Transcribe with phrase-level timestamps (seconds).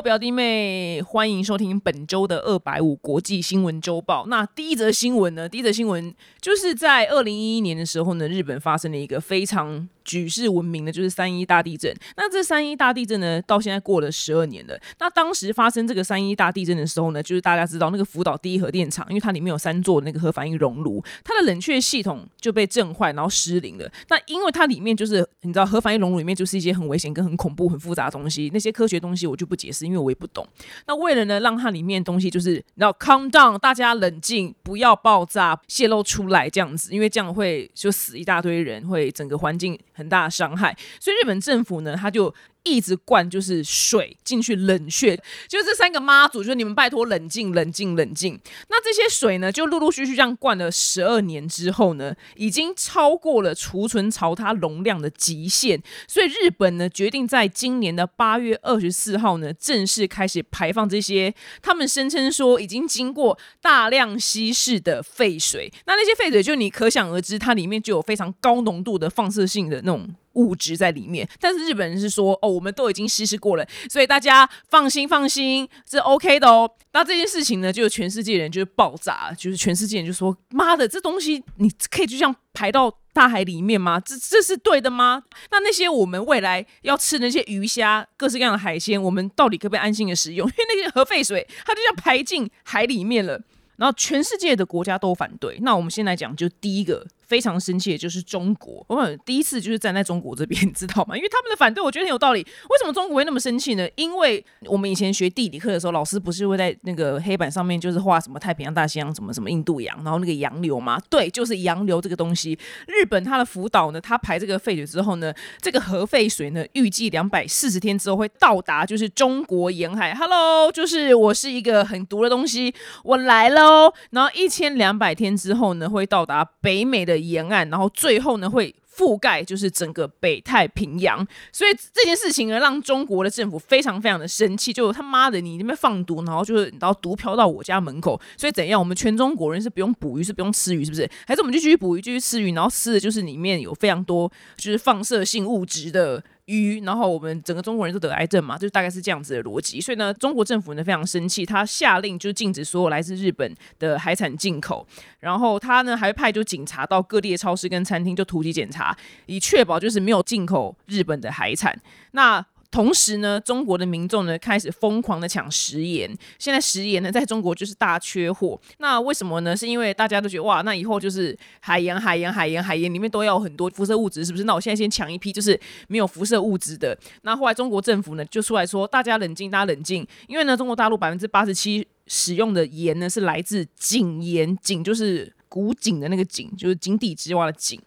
[0.00, 4.26] 表弟妹，欢迎收听本周的二百五国际新闻周报。
[4.28, 5.48] 那第一则新闻呢？
[5.48, 9.88] 第一则新闻就是在二零一一年的时候呢，日本发生了一个非常。
[10.08, 11.94] 举世闻名的就是三一大地震。
[12.16, 14.80] 那这三一大地震呢，到现在过了十二年了。
[14.98, 23.86] 那当时发生这个三一大地震的时候呢，就是大家知道那个福岛第一核电厂，因为它里面有三座那个核反应熔炉，它的冷却系统就被震坏，然后失灵了。
[24.08, 30.48] 那因为它里面就是你知道核反应熔炉里面就是一些很危险、跟很恐怖、很复杂的东西，那些科学东西我就不解释，因为我也不懂。
[30.86, 40.74] 那为了呢，让它里面东西就是你知道 calm down，大家冷静，不要爆炸泄露出来这样子，因为这样会就死一大堆人，会整个环境很大的伤害。
[41.00, 42.32] 所以日本政府呢，他就。
[42.64, 45.16] 一直灌就是水进去冷却，
[45.48, 48.38] 就这三个妈祖，就是你们拜托冷静冷静冷静。
[48.68, 65.72] 那这些水呢，就陆陆续续这样灌了十二年之后呢，已经超过了储存槽它容量的极限，所以日本呢决定在今年的八月二十四号呢，正式开始排放这些他们声称说已经经过大量稀释的废水。
[65.86, 70.08] 那那些废水就你可想而知，它里面就有非常高浓度的放射性的那种。
[70.38, 76.70] 物质在里面，但是日本人是说，哦，我们都已经稀释过了，所以大家放心放心，是 OK 的哦。
[76.92, 83.98] 那这件事情呢，就全世界人就是爆炸，就是全世界人就说，妈的，这东西你可以就这样排到大海里面吗？
[84.00, 85.24] 这这是对的吗？
[85.50, 90.46] 那那些我们未来要吃那些鱼虾、各式各样的海鲜，我们到底可不可以安心的食用？
[90.48, 93.40] 因为那些核废水，它就要排进海里面了。
[93.76, 95.56] 然后全世界的国家都反对。
[95.62, 97.06] 那我们先来讲，就第一个。
[97.28, 101.14] 非常生气的就是中国，我们第一次就是站在中国这边，你 知道吗？
[101.14, 102.40] 因为他们的反对，我觉得很有道理。
[102.40, 103.86] 为什么中国会那么生气呢？
[103.96, 110.98] 因为我们以前学地理课的时候，老师不是会在那个黑板上面就是画什么太平洋、大西洋、什么什么印度洋，然后那个洋流吗？
[111.10, 112.58] 对，就是洋流这个东西。
[112.86, 115.30] 日本它的福岛呢，它排这个废水之后呢，
[115.60, 120.14] 这个核废水呢，预计两百四十天之后会到达就是中国沿海。
[120.14, 122.74] Hello，就是我是一个很毒的东西，
[123.04, 123.92] 我来喽。
[124.12, 127.17] 然后一千两百天之后呢，会到达北美的。
[127.18, 138.80] 沿岸，然后最后呢会覆盖就是整个北太平洋，所以这件事情呢让中国的政府非常非常的生气，就他妈的你那边放毒，然后就是然后毒飘到我家门口，所以怎样？
[138.80, 141.08] 我们全中国人是不用捕鱼，是不用吃鱼，是不是？
[141.26, 146.22] 还是我们就继续捕鱼，继续吃鱼，然后吃的就是里面有非常多就是放射性物质的。
[146.48, 149.80] 鱼，然后我们整个中国人都得癌症嘛，就大概是这样子的逻辑。
[149.80, 154.86] 所以呢，中国政府呢非常生气，他下令就禁止所有来自日本的海产进口。
[155.20, 161.78] 然后他呢还派就警察到各地的超市跟餐厅就突击检查，以确保就是没有进口日本的海产。
[162.12, 166.08] 那同时呢，中国的民众呢开始疯狂的抢食盐，
[166.38, 168.60] 现在食盐呢在中国就是大缺货。
[168.78, 169.56] 那为什么呢？
[169.56, 174.44] 是因为大家都觉得哇，那以后就是海盐、海盐、海盐、海盐里面都要很多辐射物质，是不是？
[174.44, 175.58] 那我现在先抢一批就是
[175.88, 176.96] 没有辐射物质的。
[177.22, 187.80] 那后来中国政府呢就出来说，大家冷静，大家冷静，因为呢中国大陆百分之八十七使用的盐呢是来自井盐，井就是古井的那个井，就是井底之蛙的井。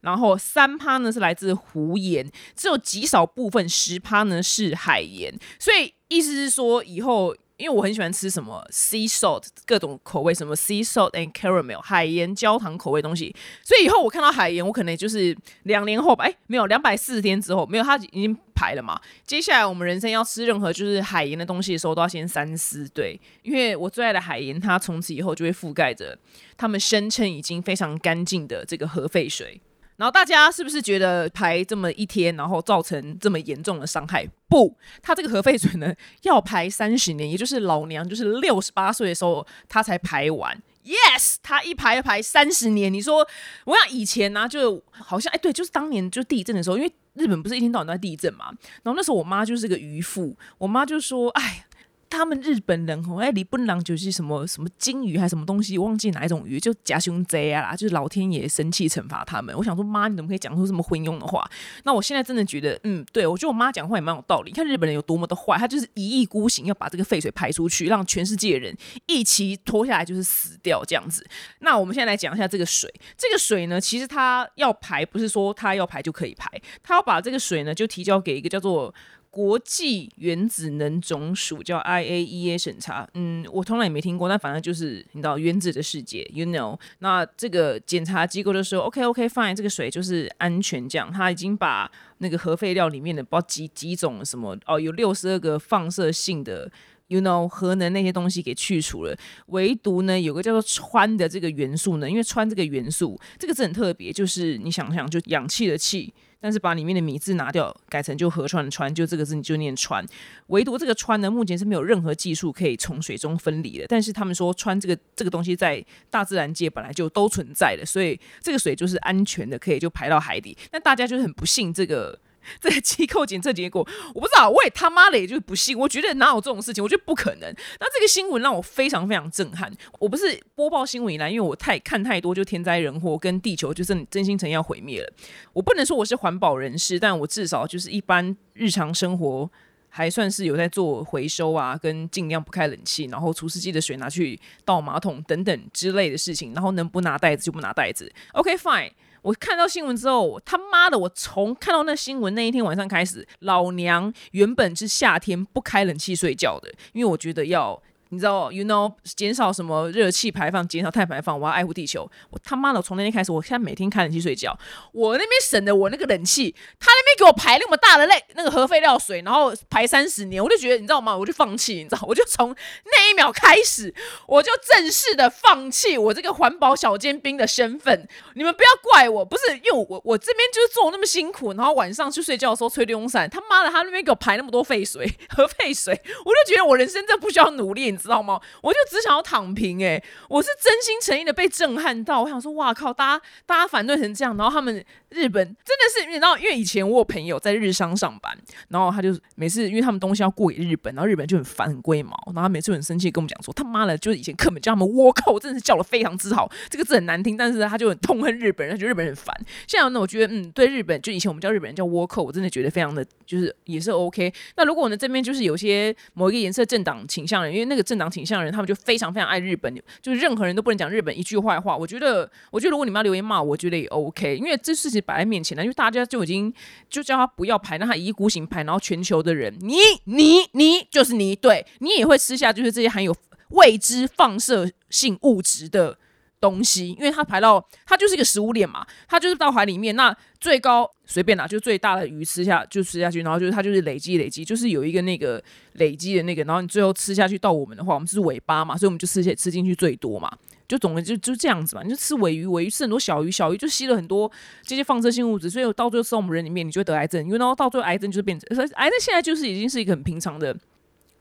[0.00, 19.00] 然后三趴呢是来自湖盐，只有极少部分十趴呢是海盐，所以意思是说以后，因为我很喜欢吃什么 sea salt 各种口味，什么 sea salt and caramel 海盐焦糖口味东西，所以以后我看到海盐，我可能就是两年后吧，哎，没有两百四十天之后，没有它已经排了嘛。
[19.26, 26.16] 接下来我们人生要吃任何就是海盐的东西的时候，都要先三思，对，因为我最爱的海盐，它从此以后就会覆盖着
[26.56, 29.60] 他们声称已经非常干净的这个核废水。
[29.98, 34.26] 然后大家是不是觉得排这么一天，然后造成这么严重的伤害？
[34.48, 35.92] 不，它这个核废水呢
[36.22, 40.56] 要排三十年，也就是老娘就是六十八岁的时候，它才排完。
[40.84, 42.90] Yes，它一排排三十年。
[42.90, 43.26] 你说，
[43.66, 48.46] 我想以前呢，就好像哎，对，就是当年就地震的时候，因为日本不是一天到晚都在地震嘛。
[48.82, 51.64] 然后那时候我妈就是个渔夫，我妈就说，哎。
[52.10, 59.54] 他们日本人吼，哎，李本郎就是什么什么金鱼还是什么东西，忘记哪一种鱼，就假胸贼啊，就是老天爷生气惩罚他们。
[59.56, 61.48] 我想说，妈，你怎么可以讲出这么昏庸的话？
[61.84, 64.50] 那我现在真的觉得，嗯，对我觉得我妈讲话也蛮有道理。
[64.50, 68.76] 你看日本人有多么的坏，他就是一意孤行要把这个废水排出去，让全世界人
[69.06, 71.26] 一起拖下来，就是死掉这样子。
[71.60, 76.50] 那我们现在来讲一下这个水，这个水呢，其实它要排，不是说它要排就可以排，
[76.82, 78.94] 它要把这个水呢就提交给一个叫做。
[79.30, 86.78] 国际原子能总署叫 IAEA 审查，嗯，我从来也没听过，但反正就是你知道原子的世界，you know。
[87.00, 91.12] 那这个检查机构就说，OK OK fine，这个水就是安全这样。
[91.12, 96.70] 他已经把那个核废料里面的，不知道几几种什么哦，有六十二个放射性的
[97.08, 99.16] ，you know，核能那些东西给去除了。
[99.48, 106.12] 唯独呢，有个叫做氚的这个元素呢，因为氚这个元素，这个字很特别，就是你想想，就氧气的气。
[106.40, 110.04] 但是把里面的米字拿掉，改成就河川的川，就这个字你就念川。
[110.48, 113.86] 唯独这个川呢，目前是没有任何技术可以从水中分离的。
[113.88, 120.56] 但是他们说川这个这个东西在大自然界本来就都存在的，所以这个水就是安全的，可以就排到海底。
[120.72, 122.18] 那大家就很不信这个。
[122.60, 125.78] 这个机构检测结果，我不知道，我也他妈的也就不信。
[125.78, 126.82] 我觉得哪有这种事情？
[126.82, 127.54] 我觉得不可能。
[127.80, 129.72] 那这个新闻让我非常非常震撼。
[129.98, 135.12] 我不是播报新闻以来，因为我太看太多，就天灾人祸跟地球就是真心诚要毁灭了。
[135.52, 139.50] 我不能说我是环保人士，但我至少就是一般日常生活
[139.88, 148.12] 还算是有在做回收啊，跟尽量不开冷气，然后除湿机的水拿去倒马桶等等之类的事情，然后能不拿袋子就不拿袋子。
[148.32, 148.90] OK，fine。
[149.28, 150.98] 我看到新闻之后，他妈的！
[150.98, 157.82] 我从看到那新闻那一天晚上开始，老娘原本是夏天不开冷气睡觉的，因为我觉得要。
[158.10, 162.10] 你知道，you know，减少什么热气排放，减少碳排放，我要爱护地球。
[162.30, 164.58] 我他妈的，从那天开始，我现在每天开冷气睡觉。
[164.92, 171.14] 我那边省的我那个冷气，他那边给我排那么大的类那个核废料水，然后排三十年，我就觉得，你知道吗？
[171.14, 173.94] 我就放弃，你知道，我就从那一秒开始，
[174.26, 178.08] 我就正式的放弃我这个环保小尖兵的身份。
[178.34, 185.92] 你们不要怪我，不是因为我我这边就是做那么辛苦，然后晚上去睡觉的时候吹电风扇，他妈的，他那边给我排那么多废水、核废水，
[186.24, 187.97] 我就觉得我人生真不需要努力。
[187.98, 188.40] 知道吗？
[188.62, 190.02] 我就只想要躺平哎！
[190.28, 192.92] 我是真心诚意的被震撼到，我想说，哇靠！
[192.92, 198.36] 大家大家反对成这样，然后他们日本真的是你知道，因为以前我有朋友在日商上班，
[198.68, 209.34] 然后他就每次因为他们东西要过给日本，然后日本就很烦很龟毛，然后他每次很生气跟我们讲说，他妈的，就是以前课本叫他们倭寇，真的是叫的非常之好，这个字很难听，但是他就很痛恨日本人，觉得日本人很烦。
[209.66, 214.32] 现在呢，我觉得嗯，对日本就以前我们叫日本人叫倭寇，我真的觉得非常的就是也是 OK。
[214.56, 218.68] 那如果呢这边就是有些某一个颜色政党倾向人，因为那个政党倾向人他们。
[218.68, 221.74] 就非常非常爱日本，就是任何人都不能讲日本一句坏话。
[221.74, 226.52] 我觉得，我觉得如果你们要留言骂，我觉得也 OK，因为这事情摆在面前的，因为大家就已经
[226.88, 233.14] 就叫他不要排，让他一意孤行排，然后全球的人，你你你就是你，对你也会吃下就是这些含有
[233.50, 235.98] 未知放射性物质的。
[236.40, 245.42] 东西，因为它排到它就是一个食物链嘛，它就是到海里面，那最高随便拿，就最大的鱼吃下就吃下去，然后就是它就是累积累积，就是有一个那个
[245.72, 250.30] 累积的那个，然后你最后吃下去到我们的话，我们是尾巴嘛，所以我们就吃些吃进去最多嘛，
[250.68, 254.30] 就总的就就这样子吧，你就吃尾鱼，尾鱼吃很多小鱼，小鱼就吸了很多
[254.62, 260.54] 这些放射性物质，所以到最后吃到我们人里面，你就会得癌症，因为然后到最后癌症就是变成，癌症现在就是已经是一个很平常的。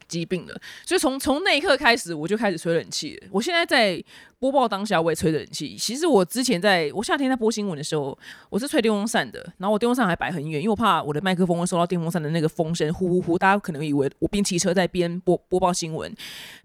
[0.08, 3.28] 疾病了，所以从从那一刻开始，我就开始吹冷气了。
[3.32, 4.02] 我现在在
[4.40, 5.76] 播报当下，我也吹冷气。
[5.76, 8.18] 其实我之前在我夏天在播新闻的时候，
[8.50, 9.40] 我是吹电风扇的。
[9.58, 13.38] 然后我电风扇还摆很远，因为我怕我的麦克风会受到电风扇的那个风声呼呼呼。
[13.38, 16.14] 大家可能以为我边骑车在边播播报新闻，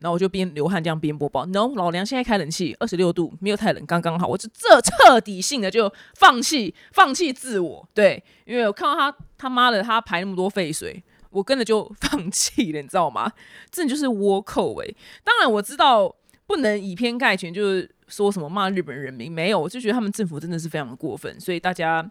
[0.00, 1.46] 然后我就边流汗这样边播报。
[1.46, 4.26] No，老娘现在开冷气，二十六度，没有太冷，刚刚好。
[4.26, 11.02] 我就这彻底性的就放弃放弃自我，对，因为我看到他他妈的他排那么多废水。
[11.32, 13.32] 我跟着就 放弃了，你知道吗？
[13.70, 14.96] 这就是倭寇诶。
[15.25, 16.14] 当然我知道
[16.46, 21.40] 不能以偏概全，就是说什么骂日本人民没有，我就觉得他们政府真的是非常的过分。
[21.40, 22.08] 所以大家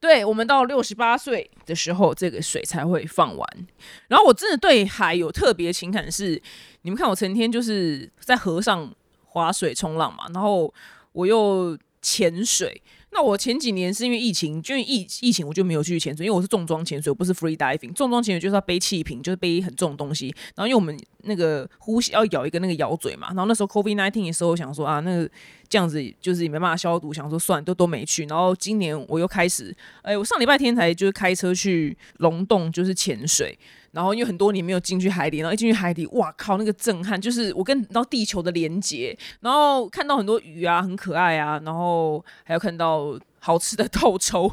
[0.00, 3.66] 对我们到六十八岁的时候，这个水才会放完。
[4.08, 6.40] 然后我真的对海有特别情感，是
[6.82, 8.92] 你们看我成天就是在河上
[9.24, 10.72] 划水冲浪嘛，然后
[11.12, 12.82] 我又潜水。
[13.14, 17.92] 那我前几年是因为疫情，就疫疫情我就没有继续潜水，因为我是重装潜水，我不是 free diving。
[17.92, 20.34] 重装潜水就是要背气瓶，就是背很重的东西。
[20.56, 25.30] 然后因为我们那个呼吸要咬一个那个咬嘴嘛，然后那时候 COVID nineteen 的时候我想说啊，那个
[25.68, 28.24] 这样子就是也没办法消毒，想说算都都没去。
[28.26, 33.58] 然后今年我又开始，哎，我上礼拜天才就是开车去龙洞就是潜水。
[33.92, 44.50] 然后因为很多年没有进去海底，然后一进去海底，哇靠，那个震撼就是我跟到地球的连接，然后看到很多鱼啊，很可爱啊，然后还有看到好吃的 透抽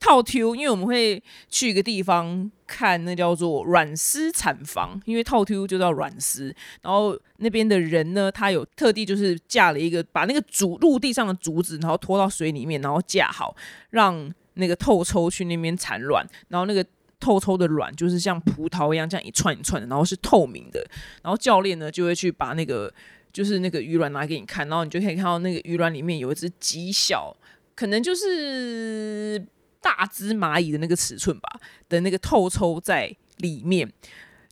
[0.00, 13.54] 套 Q，因为我们会去一个地方看，那叫做软丝产房，因为套 Q 就叫软丝，然后那边的人呢，他有特地就是架了一个，把那个竹陆地上的竹子，然后拖到水里面，然后架好，
[13.90, 16.84] 让那个透抽去那边产卵，然后那个。
[17.22, 20.84] 透抽的卵就是像葡萄一样，这样一串一串的，然后是透明的。
[21.22, 22.92] 然后教练呢就会去把那个
[23.32, 27.32] 就是那个鱼卵拿给你看，然后你就可以看到那个鱼卵里面有一只极小，
[27.74, 29.44] 可能就是
[29.80, 31.48] 大只蚂蚁的那个尺寸吧
[31.88, 33.92] 的那个透抽在里面，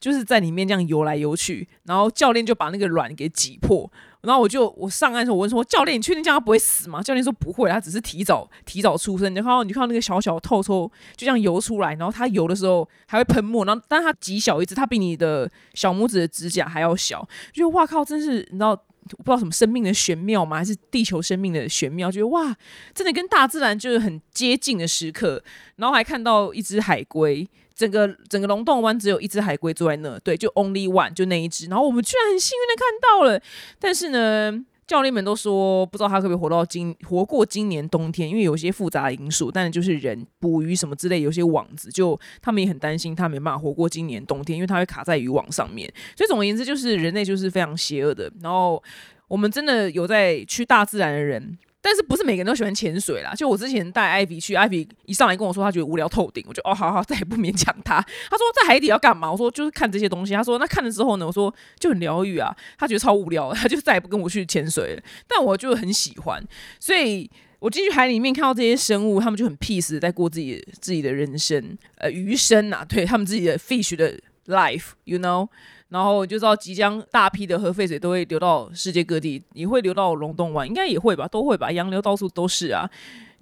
[0.00, 1.68] 就是在里面这样游来游去。
[1.84, 3.90] 然后教练就把那个卵给挤破。
[4.22, 10.86] 然后我就我上岸的时候，我问说：“教练，你确定这样他不会死吗？”教练说：“不会，他只是提早提早出生。”你看到你看到那个小小的透抽
[11.16, 17.26] 就这样游出来，然后它游的时候还会喷墨，然后但它极小一只，它比你的小拇指的指甲还要小。
[17.54, 18.78] 就哇靠，真是你知道
[19.18, 20.58] 不知道什么生命的玄妙吗？
[20.58, 22.10] 还是地球生命的玄妙？
[22.10, 22.56] 觉得哇，
[22.94, 25.42] 真的跟大自然就是很接近的时刻。
[25.76, 31.66] 然后还看到一只海龟，整个整个龙洞湾只有一只海龟坐在那，对，就 only one，就那一只。
[31.66, 33.42] 然后我们居然很幸运的看到了，
[33.78, 34.64] 但是呢。
[34.90, 39.48] 教练们都说不知道他可不可以活到今活过今年冬天，因为有些复杂的因素。
[39.48, 45.88] 但就是人捕鱼什么之类，有些网子，就他们也很担心他没办法活过今年冬天，因为他会卡在渔网上面。
[46.16, 48.28] 所以总而言之，就是人类就是非常邪恶的。
[48.42, 48.82] 然后
[49.28, 51.56] 我们真的有在去大自然的人。
[51.82, 53.34] 但是不是每个人都喜欢潜水啦？
[53.34, 58.00] 就我之前带艾比去，艾比一上来跟我说他觉得无聊透顶，我就哦好好再也不勉强他。
[58.30, 59.30] 他说在海底要干嘛？
[59.32, 60.34] 我说就是看这些东西。
[60.34, 61.26] 他说那看了之后呢？
[61.26, 62.54] 我说就很疗愈啊。
[62.78, 65.02] 他觉得超无聊， 他就再也不跟我去潜水了。
[65.26, 66.42] 但我就很喜欢，
[66.78, 75.48] 所以我进去海里面看到这些生物，他们就很 peace 在过自己自己的人生，呃余生啊，对他们自己的 fish 的 life，you know。
[75.90, 82.88] 然后就知道即将大批的核废水都会流到世界各地，也会流到龙洞湾，应该也会吧，都会吧，洋流到处都是啊。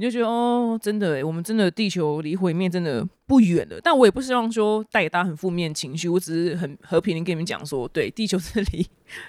[0.01, 3.81] 你就觉得哦，真的，我们真的地球离毁灭真的不远了。
[3.83, 8.87] 但我也不希望说带给大家很负面情绪，我只是很和平的跟你们讲说，对，地球这里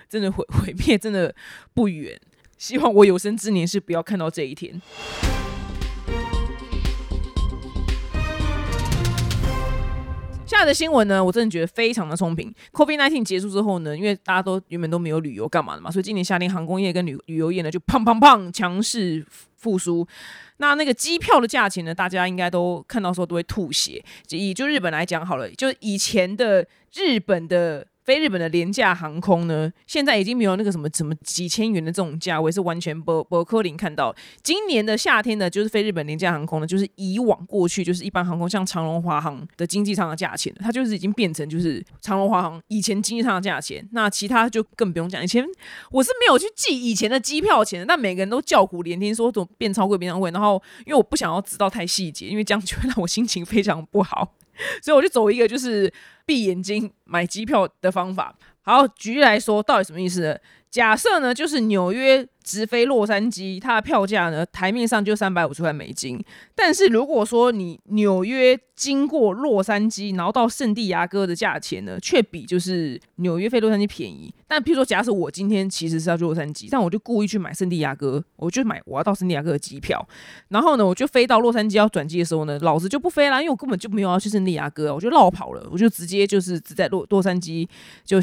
[0.08, 1.34] 真的毁毁灭真的
[1.74, 2.20] 不远。
[2.60, 4.80] 希望我有生之年是不要看到这一天。
[10.50, 12.52] 现在的新闻呢，我真的觉得非常的聪明。
[12.72, 19.24] Covid nineteen 结束之后呢，因为大家都原本都没有旅游干嘛的嘛，所以今年夏天航空业跟旅旅游业呢就砰砰砰强势
[19.58, 20.08] 复苏。
[20.58, 24.04] 那那个机票的价钱呢，大家应该都看到时候都会吐血。
[24.32, 26.66] 以就日本来讲好了，就以前的
[26.96, 27.86] 日本的。
[28.10, 34.16] 飞日本的廉价航空呢，现在已经没有那个什么什么几千元的这种价位，是完全不不科林看到。
[34.42, 43.88] 今年的夏天呢，就是飞日本廉价航空呢，就是以往过去就是一般航空，像长龙、华航的经济舱的价钱，它就是已经变成就是长龙、华航以前经济舱的价钱。
[43.92, 45.46] 那其他就更不用讲，以前
[45.92, 50.32] 我是没有去记以前的机票钱的，但每个人都叫苦连天，说怎么变超贵、变超贵。
[50.32, 54.34] 然后因为我不想要知道太细节，因为这样就会让我心情非常不好。
[54.82, 55.92] 所以我就走一个就是
[56.26, 58.36] 闭眼睛买机票的方法。
[58.62, 60.38] 好，举例来说，到底什么意思呢？
[60.70, 66.20] 假设呢，就是纽约直飞洛杉矶，它的票价呢，台面上就三百五十块美金。
[66.56, 74.34] 但是如果说你纽约经过洛杉矶，然后到圣地亚哥的价钱呢，却比就是纽约飞洛杉矶便宜。
[74.48, 80.04] 但譬如说，假设我今天其实是要去洛杉矶，但我就故意去买圣地亚哥，我就买我要到圣地亚哥的机票。
[80.48, 87.68] 然后呢，我就飞到洛杉矶要转机的时候呢，老子就不飞啦，因为我根本就没有要去圣地亚哥，我就绕跑了，我就直接就是只在洛洛杉矶
[88.04, 88.18] 就。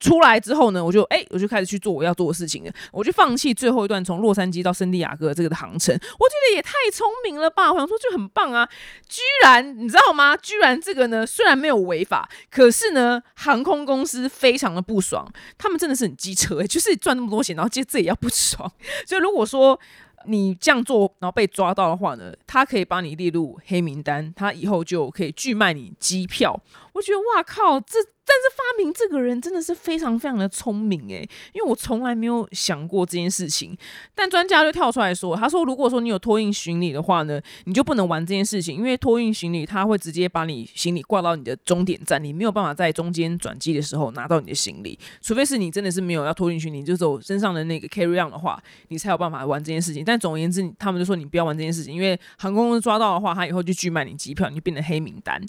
[0.00, 2.72] 出来之后呢，我就哎，我就开始去做我要做的事情了。
[2.90, 5.94] 我就放弃最后一段从洛杉矶到圣地亚哥这个的航程。
[5.94, 7.70] 我觉得也太聪明了吧！
[7.70, 8.66] 我想说就很棒啊，
[9.06, 10.34] 居然你知道吗？
[10.38, 15.30] 居然这个呢，虽然没有违法，可是呢，航空公司非常的不爽。
[15.58, 18.72] 他们真的是很机车哎，就是赚那么多钱，然后接这也要不爽。
[19.06, 19.78] 所以如果说
[20.26, 26.58] 你这样做，然后被抓到的话呢，他可以把你列入黑名单，他以后就可以拒卖你机票。
[26.92, 27.98] 我觉得哇靠，这。
[28.32, 33.76] 但是发明这个人真的是非常非常的聪明诶，因为我从来没有想过这件事情。
[34.14, 50.04] 但专家就跳出来说，他说如果说你有托运行李的话呢，你就不能玩这件事情，因为托运行李他会直接把你行李挂到你的终点站，你没有办法在中间转机的时候拿到你的行李，除非是你真的是没有要托运行李，就走身上的那个 carry on 的话，你才有办法玩这件事情。
[50.04, 55.44] 但总而言之，他们就说你不要玩这件事情，因为航空公司抓到的话，他以后就拒卖你机票，你就变成黑名单。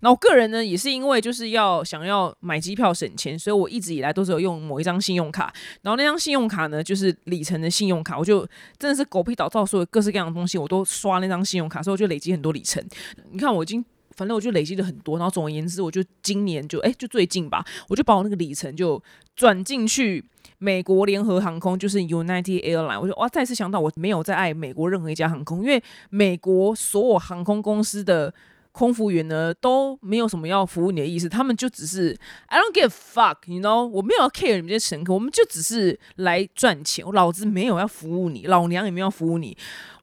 [0.00, 5.52] 那我个人呢，也是因为就是要想要买机票省钱，所以我一直以来都是有用某一张信用卡。
[5.82, 8.46] 然后那张信用卡呢，就是里程的信用卡，我就
[8.78, 12.84] 真的是狗屁倒灶，所有各式各样的东西我都刷那张信用卡，所以我就累积很多里程。
[13.32, 13.84] 你看，我已经
[14.16, 15.18] 反正我就累积了很多。
[15.18, 19.02] 然后总而言之，我就今年就哎，就最近吧，我就把我那个里程就
[19.34, 20.24] 转进去
[20.58, 23.00] 美国联合航空，就是 United Airline。
[23.00, 28.32] 我就哇，再次想到我没有在爱美国任何一家航空，因为美国所有航空公司的。
[28.78, 32.16] 空服员呢都没有什么要服务你的意思，他们就只是
[32.46, 39.56] I don't give fuck，you know，我没有要 care 你们这些乘客，我们就只是来赚钱，我老子没有要服务你，老娘也没有要服务你。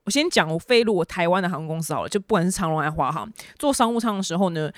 [0.03, 4.69] 我先讲我飞入我台湾的航空公司好了，就不管是长龙还是华航，坐商务舱的时候呢，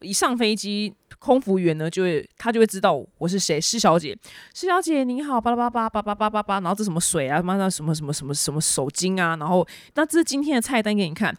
[0.00, 4.18] 一上飞机，空服员呢就会他就会知道我是谁，施小姐，
[4.52, 11.32] 施小姐您好，巴拉巴拉巴拉巴拉巴拉，然后这什么水啊，妈的什么什么什么什么手巾啊，然后那这是今天的菜单给你看。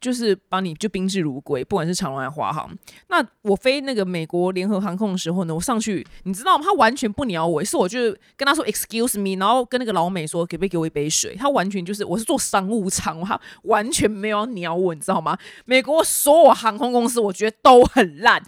[0.00, 2.70] 就是把你就宾至如归，不管是长龙还是华航。
[3.08, 6.64] 那我飞那个美国联合航空的时候呢，我上去，你知道吗？
[6.64, 11.34] 他完全不鸟我，是我就跟他说 excuse me，然后跟那个老美说可不可以给我一杯水。
[11.36, 15.36] 他完全就是我是坐商务舱，他完全没有鸟我，你知道吗？
[15.64, 18.42] 美国所有航空公司我觉得都很烂。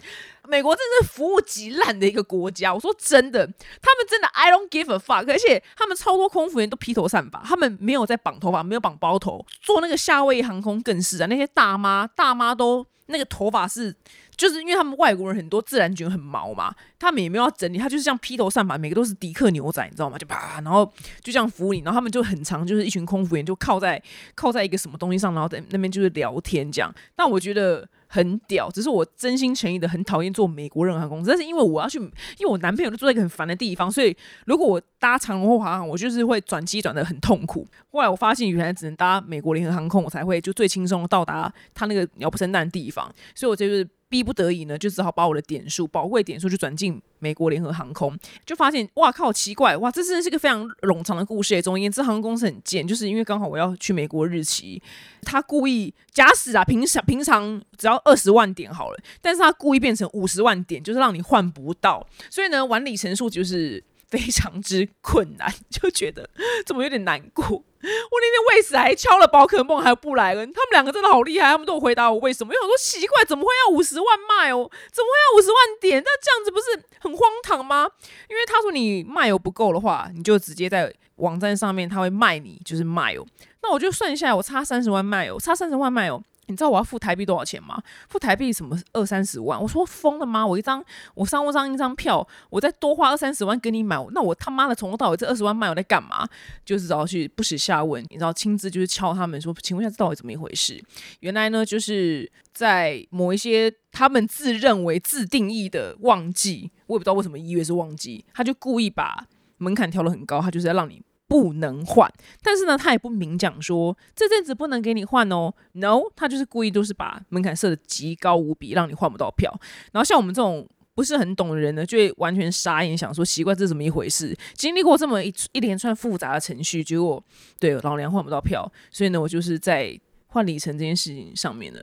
[0.51, 2.73] 美国真是服务极烂的一个国家。
[2.73, 3.47] 我说真的，
[3.81, 9.45] 他们真的 I don't give a fuck，而且他们超多空服员都披头散发，他们没有在绑头发，没有绑包头。
[9.61, 13.95] 坐那个夏威夷航空更是啊，那些大妈大妈都那个头发是。
[14.37, 20.17] 就是因为他们外国人很多自然卷很毛嘛，他们也没有要整理，他就是这样披头散发，每个都是迪克牛仔，你知道吗？
[20.17, 20.83] 就啪，然后
[21.21, 24.01] 就这样服务你，然后他们就很长，就是一群空服员就靠在
[24.33, 26.91] 靠在一个什么东西上，然后在那边就是聊天这样。
[27.15, 27.87] 但我觉得。
[28.13, 31.97] 很屌，只是我真心诚意的很讨厌坐美国任何航空公司，但是因为我要去，
[32.37, 34.13] 因为我男朋友都住在一个很烦的地方，所以
[34.45, 37.65] 如果我搭长龙或华航，我就是会转机转的很痛苦。
[37.89, 43.87] 后来我发现原来只能搭美国联合航空，我才会就最轻松到达他那个鸟不生蛋的地方，所以我就是。
[44.11, 48.13] 逼不得已呢，就只好把我的点数、宝贵点数就转进美国联合航空，
[48.45, 51.61] 就发现哇靠，奇怪哇，这真的是个非常冗长的故事。
[51.61, 54.81] 总而言之，航空公司很贱，就是因为刚好我要去美国日期，
[55.21, 63.81] 他故意假使啊，平常平常只要二十万点好了，但是他故意变成五十万点，就是让你换不到，所以呢，完里程数就是。
[64.11, 66.29] 非常之困难， 就觉得
[66.65, 67.43] 怎么有点难过。
[67.47, 72.53] 我那天为此还敲了宝可梦，还有布莱恩，他们两个真的好厉害，他们都有回答我为什么。
[72.53, 74.69] 因为我说奇怪，怎么会要五十万卖哦？
[74.91, 76.03] 怎么会要五十万点？
[76.03, 76.65] 那这样子不是
[76.99, 77.89] 很荒唐吗？
[78.29, 83.25] 因为他说你卖油不够的话，你就直接在网站上面他会卖你，就是卖哦。
[83.63, 86.21] 那我就算一下，我差三十万卖哦，差三十万卖哦。
[86.47, 87.81] 你知道我要付台币多少钱吗？
[88.09, 89.61] 付台币什么二三十万？
[89.61, 90.45] 我说疯了吗？
[90.45, 90.83] 我一张
[91.13, 96.27] 我商务上一张票，我再多花二三十万给你买，那我他妈的从头到尾这二十万卖我在干嘛？
[96.65, 100.83] 就是然后去不耻下问，你知道亲自就是敲他们说，请问一下这到底怎么一回事？
[101.21, 109.25] 原来呢，就是在某一些他们自认为自定义的旺季，我也不知道为什么一月是旺季，他就故意把
[109.57, 111.01] 门槛调得很高，他就是要让你。
[111.31, 112.11] 不能换，
[112.43, 115.53] 但是呢，他也不明讲说这阵子不能给你换哦。
[115.71, 119.49] No，他就是故意都是把门槛设的极高无比，让你换不到票。
[119.93, 124.37] 然后像我们这种不是很懂的人呢，就会完全傻眼，想说奇怪这是怎么一回事？
[124.55, 127.23] 经历过这么一一连串复杂的程序，结果
[127.57, 128.69] 对老娘换不到票。
[128.89, 131.79] 所以呢，我就是在换里程这件事情上面呢，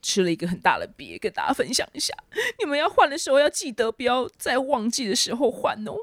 [0.00, 2.14] 吃了一个很大的瘪，跟大家分享一下。
[2.60, 5.94] 你们要换的时候要记得不要在旺季的时候换哦。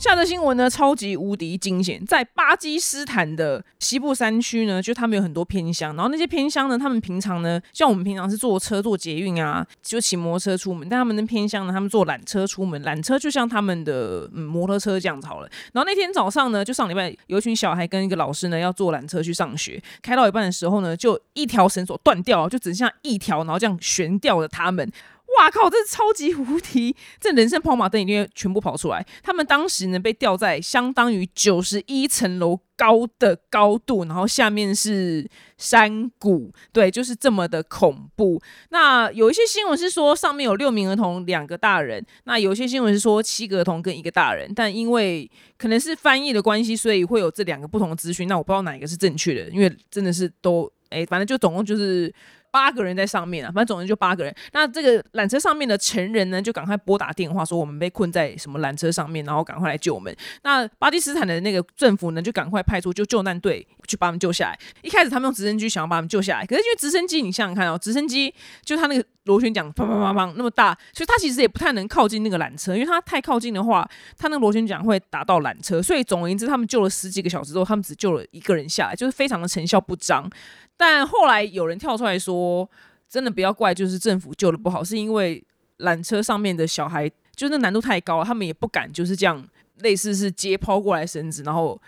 [0.00, 2.02] 下的新闻呢，超级无敌惊险！
[2.06, 15.50] 在巴基斯坦的西部山区呢，就他们有很多偏乡，然后那些偏乡呢，他们平常呢，像我们平常是坐车、坐捷运啊，就骑摩托车出门，但他们的偏乡呢，他们坐缆车出门，缆车就像他们的摩托车这样子好了。
[15.74, 24.90] 然后那天早上呢，就上礼拜有一群小孩跟一个老师呢，要坐缆车去上学，开到一半的时候呢，就一条绳索断掉，就只剩下一条，然后这样悬吊着他们。
[25.40, 25.70] 哇靠！
[25.70, 29.04] 这超级无敌，这人生跑马灯一定全部跑出来。
[29.22, 35.26] 他们当时呢被吊在相当于九十一层楼高的高度，然后下面是
[35.56, 38.38] 山谷，对，就是这么的恐怖。
[38.68, 42.04] 那有一些新闻是说上面有六名儿童，两个大人。
[42.24, 48.28] 那有一些新闻是说七个儿童跟一个大人，但因为可能是翻译的关系，所以会有这两个不同的资讯。
[48.28, 52.12] 那我不知道哪一个是正确的，因为真的是都哎，反正就总共就是。
[52.50, 54.34] 八个人在上面啊，反正总之就八个人。
[54.52, 60.14] 那这个缆车上面的成人呢，就赶快拨打电话说我们被困在什么缆车上面，然后赶快来救我们。
[60.42, 64.58] 那巴基斯坦的那个政府呢，就赶快派出就救难队去把他们救下来。
[64.82, 68.34] 一开始他们用直升机想要把他们救下来，可是因为直升机，你想想看哦，直升机
[68.64, 75.82] 就他那个螺旋桨砰砰砰砰那么大，所以它其实也不太能靠近那个缆车，因为它太靠近的话，它那个螺旋桨会打到缆车。
[75.82, 80.28] 所以总而言之，他们救了十几个小时之后，他们只救了一个人下来，就是非常的成效不彰。
[80.76, 82.68] 但后来有人跳出来说，
[83.08, 85.44] 真的不要怪，就是政府救的不好，是因为
[85.80, 89.46] 缆车上面的小孩，就是那难度太高，他们也不敢就是这样，
[89.80, 91.80] 类似是接抛过来绳子，然后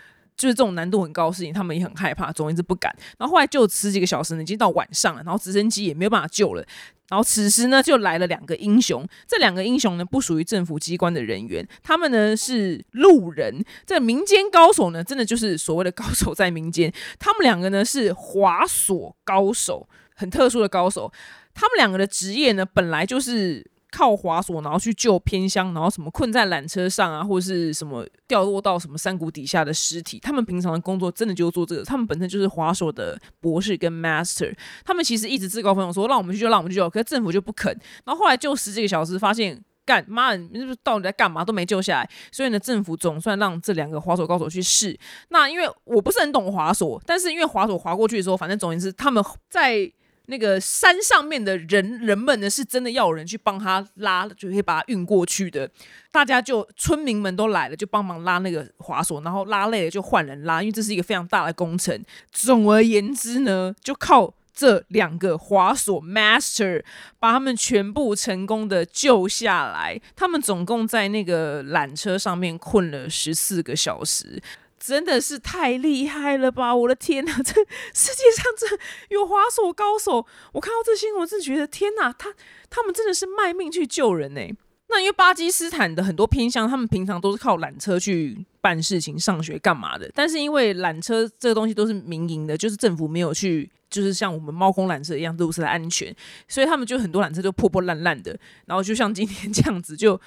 [0.43, 2.93] 就是这种难度很高的事情，他们也很害怕，总之不敢。
[3.17, 6.65] 然后后来就十几个小时呢，已经到晚上了，然后直升机也没有办法救了。
[7.07, 9.07] 然后此时呢，就来了两个英雄。
[9.25, 13.63] 这两个英雄呢，不属于政府机关的人员，他们呢是路人。
[13.85, 16.91] 这民间高手呢，真的就是所谓的高手在民间。
[17.17, 21.09] 他们两个呢是滑索高手，很特殊的高手。
[21.53, 23.71] 他们两个的职业呢，本来就是。
[23.95, 30.17] 靠滑索，然后去救偏乡，然后什么困在缆车上啊，或者是什么掉落到什么山谷底下的尸体。
[30.19, 34.51] 他们平常的工作真的就做这个，他们本身就是滑索的博士跟 master。
[34.83, 37.71] 他们其实一直自告奋勇说让我们去救，让我们去救，可是政府就不肯。
[38.03, 40.49] 然后后来救十几个小时，发现干妈你
[40.81, 42.09] 到底在干嘛都没救下来。
[42.31, 44.97] 所以呢，政府总算让这两个滑索高手去试。
[45.29, 49.93] 那因为我不是很懂滑索，但是因为滑索滑过去的时候，反正总言之他们在。
[50.27, 55.69] 那个山上面的人人们呢，是真的要有人去帮他拉，就可以把他运过去的。
[56.11, 62.01] 大家就村民们都来了，就帮忙拉那个滑索，然后拉累了就换人拉，因为这是一个非常大的工程。
[62.31, 66.83] 总而言之呢，就靠这两个滑索 master
[67.19, 69.99] 把他们全部成功的救下来。
[70.15, 74.41] 他们总共在那个缆车上面困了十四个小时。
[74.85, 76.75] 真的是太厉害了吧！
[76.75, 77.53] 我的天哪， 这
[77.93, 78.77] 世界上这
[79.15, 80.25] 有滑索高手！
[80.51, 82.33] 我看到这新闻，是觉得天哪，他
[82.69, 84.41] 他们真的是卖命去救人呢。
[84.89, 90.09] 那因为巴基斯坦的很多偏乡，他们平常都是靠缆车去办事情、上学干嘛的。
[90.15, 93.69] 但是因为缆车这个东西都是民营的，就是政府没有去。
[93.93, 96.11] 就是像我们猫空缆车一样，都是安全，
[96.47, 100.19] 所以他们就很多缆车就破破烂烂的，然后就像今天这样子，就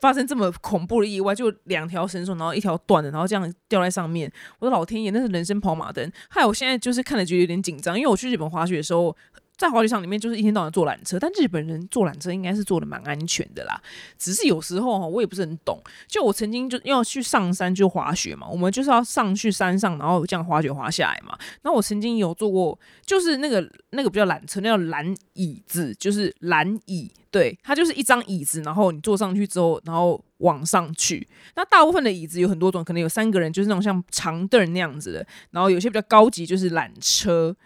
[0.00, 4.28] 发生这么恐怖的意外，就两条绳索，然后一条断了，然后这样掉在上面。
[4.58, 6.10] 我的老天爷，那是人生跑马灯！
[6.30, 9.16] 害我现在就是看了觉得有点紧张，因为我去日本滑雪的时候。
[9.56, 13.80] 在滑雪场里面，就是一天到晚坐缆车，但日本人坐缆车应该是坐的蛮安全的啦。
[14.18, 15.80] 只是有时候哈，我也不是很懂。
[16.08, 21.38] 就我曾经就要去上山就滑雪嘛，我们就是要上去山上，然后这样滑雪滑下来嘛。
[21.62, 27.10] 然后我曾经有坐过，就是那个那个不叫缆车，那叫缆椅子，就是缆椅。
[27.30, 31.26] 对，它就是一张椅子，然后你坐上去之后，然后往上去。
[31.54, 35.26] 那大部分的椅子有很多种，可能有三个人，就是那种像长凳那样子的。
[35.50, 37.56] 然后有些比较高级，就是缆车。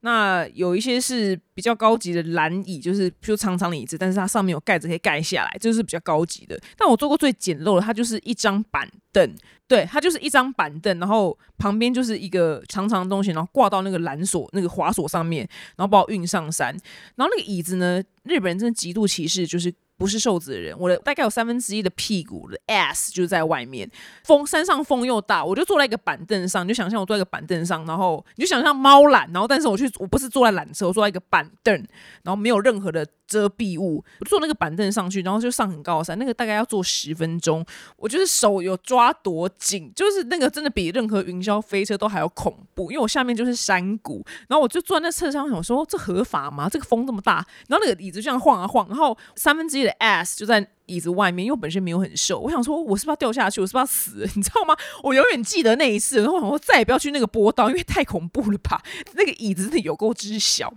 [0.00, 6.60] 那有一些是比较高级的蓝椅，就是就长长的椅子，但是它上面有盖子可以盖下来，这是比较高级的。
[6.76, 9.34] 但我坐过最简陋的，它就是一张板凳，
[9.66, 16.68] 对，它就是一张板凳，然后旁边就是一个长长的东西，然后挂到那个缆索、那个滑索上面，然后把我运上山。
[17.16, 19.74] 然后那个椅子呢，日本人真的极度歧视，就是。
[19.98, 23.90] 不是瘦子的人，我的大概有三分之一的屁股的 ass 就是在外面。
[24.24, 31.74] 风山上风又大，我就坐在一个板凳上，你就想象我坐在一个板凳上，然后你就想象猫懒，然后但是我去我不是坐在缆车，我坐在一个板凳，
[32.22, 37.64] 然后没有任何的遮蔽物，我坐那个板凳上去，然后就上很高的山，那个大概要坐十分钟，
[37.96, 46.68] 我就是手有抓多紧，就是那个真的比任何云霄飞车都还要恐怖，因为我下面就是山谷，然后我就坐在那车上，想说这合法吗？
[46.68, 47.36] 这个风这么大，
[47.68, 49.86] 然后那个椅子这样晃啊晃，然后三分之一。
[49.86, 53.60] 的 ass 就在椅子外面，因为我本身没有很瘦，我想说，我是不是要掉下去？
[53.60, 54.28] 我是不是要死？
[54.34, 54.76] 你知道吗？
[55.02, 58.82] 我永远记得那一次，然后我想说，再也不要去那个波道，因为太恐怖了吧？
[59.14, 60.72] 那个椅子真的有够之小，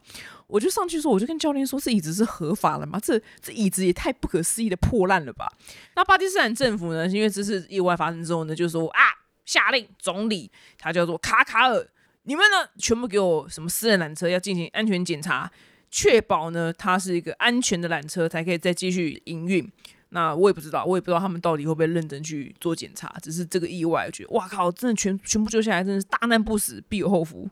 [0.50, 3.00] 我就上去说，我就跟教练说，这椅子是合法的吗？
[3.00, 5.48] 这这椅子也太不可思议的破烂了吧？
[5.96, 7.08] 那巴基斯坦政府呢？
[7.08, 9.02] 因为这次意外发生之后呢，就说啊，
[9.46, 11.88] 下令总理他叫做卡卡尔，
[12.24, 15.50] 你们呢全部给我什么私人缆车要进行安全检查。
[15.92, 19.68] 确保呢，它是一个安全的缆车，才可以再继续营运。
[20.10, 23.12] 那我也不知道，我也不知道他们到底会不会认真去做检查。
[23.24, 27.50] 只是这个意外，我觉得哇靠，真的全全部救下来，真的是大难不死，必有后福。